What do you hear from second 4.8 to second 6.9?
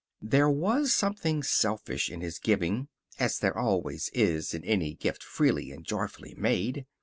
gift freely and joyfully made.